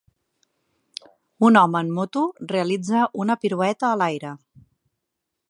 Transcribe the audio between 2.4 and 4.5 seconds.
realitza un pirueta a l'aire.